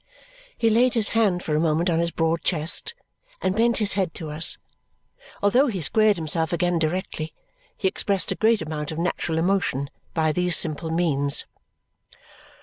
[0.57, 2.95] He laid his hand for a moment on his broad chest
[3.39, 4.57] and bent his head to us.
[5.43, 7.35] Although he squared himself again directly,
[7.77, 11.45] he expressed a great amount of natural emotion by these simple means.